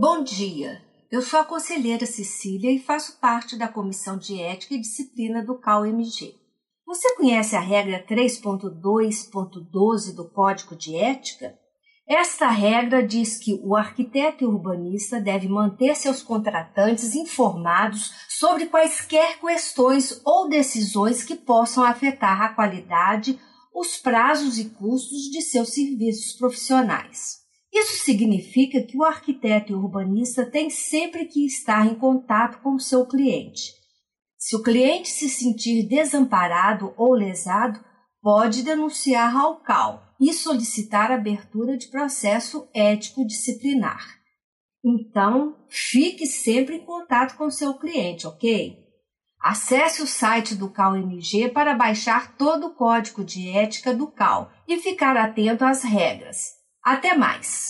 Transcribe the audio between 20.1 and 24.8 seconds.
ou decisões que possam afetar a qualidade, os prazos e